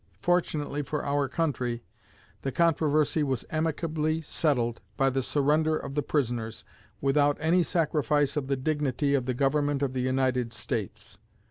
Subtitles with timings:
[0.23, 1.83] Fortunately for our country,
[2.41, 6.65] the controversy was amicably settled by the surrender of the prisoners,
[7.01, 11.19] without any sacrifice of the dignity of the Government of the United States.